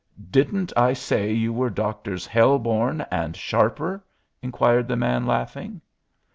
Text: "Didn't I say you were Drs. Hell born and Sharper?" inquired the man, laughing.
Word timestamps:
"Didn't 0.31 0.73
I 0.75 0.93
say 0.93 1.31
you 1.31 1.53
were 1.53 1.69
Drs. 1.69 2.25
Hell 2.25 2.57
born 2.57 3.05
and 3.11 3.35
Sharper?" 3.35 4.03
inquired 4.41 4.87
the 4.87 4.95
man, 4.97 5.27
laughing. 5.27 5.79